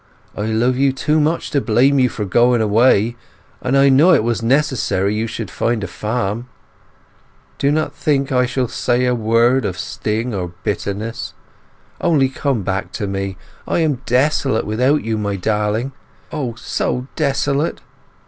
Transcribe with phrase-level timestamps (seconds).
[0.35, 3.17] I love you too much to blame you for going away,
[3.61, 6.49] and I know it was necessary you should find a farm.
[7.59, 11.35] Do not think I shall say a word of sting or bitterness.
[12.01, 13.37] Only come back to me.
[13.67, 15.91] I am desolate without you, my darling,
[16.31, 17.81] O, so desolate!